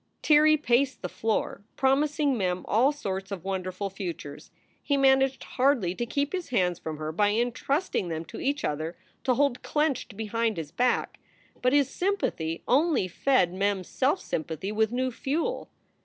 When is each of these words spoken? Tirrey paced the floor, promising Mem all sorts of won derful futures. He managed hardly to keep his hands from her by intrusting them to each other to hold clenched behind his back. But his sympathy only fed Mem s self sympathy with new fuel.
Tirrey 0.23 0.57
paced 0.57 1.03
the 1.03 1.09
floor, 1.09 1.61
promising 1.75 2.35
Mem 2.35 2.65
all 2.67 2.91
sorts 2.91 3.29
of 3.29 3.43
won 3.43 3.61
derful 3.61 3.91
futures. 3.91 4.49
He 4.81 4.97
managed 4.97 5.43
hardly 5.43 5.93
to 5.93 6.07
keep 6.07 6.33
his 6.33 6.49
hands 6.49 6.79
from 6.79 6.97
her 6.97 7.11
by 7.11 7.27
intrusting 7.27 8.07
them 8.07 8.25
to 8.25 8.39
each 8.41 8.63
other 8.65 8.97
to 9.25 9.35
hold 9.35 9.61
clenched 9.61 10.17
behind 10.17 10.57
his 10.57 10.71
back. 10.71 11.19
But 11.61 11.73
his 11.73 11.87
sympathy 11.87 12.63
only 12.67 13.07
fed 13.07 13.53
Mem 13.53 13.81
s 13.81 13.89
self 13.89 14.19
sympathy 14.19 14.71
with 14.71 14.91
new 14.91 15.11
fuel. 15.11 15.69